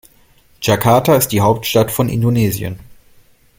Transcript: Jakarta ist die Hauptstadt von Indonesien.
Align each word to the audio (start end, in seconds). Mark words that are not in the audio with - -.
Jakarta 0.63 1.13
ist 1.15 1.27
die 1.31 1.41
Hauptstadt 1.41 1.91
von 1.91 2.09
Indonesien. 2.09 2.79